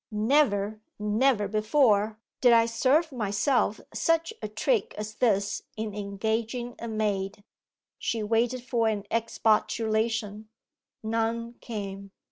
'Never, 0.09 0.81
never 0.97 1.47
before 1.47 2.17
did 2.41 2.53
I 2.53 2.65
serve 2.65 3.11
myself 3.11 3.79
such 3.93 4.33
a 4.41 4.47
trick 4.47 4.95
as 4.97 5.13
this 5.13 5.61
in 5.77 5.93
engaging 5.93 6.73
a 6.79 6.87
maid!' 6.87 7.43
She 7.99 8.23
waited 8.23 8.63
for 8.63 8.87
an 8.87 9.03
expostulation: 9.11 10.49
none 11.03 11.53
came. 11.61 12.09